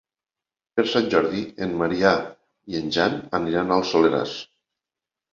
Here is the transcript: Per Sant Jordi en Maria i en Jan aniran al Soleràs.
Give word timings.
Per 0.77 0.83
Sant 0.93 1.09
Jordi 1.13 1.41
en 1.65 1.75
Maria 1.81 2.13
i 2.73 2.77
en 2.79 2.87
Jan 2.95 3.19
aniran 3.41 3.75
al 3.75 3.85
Soleràs. 3.91 4.33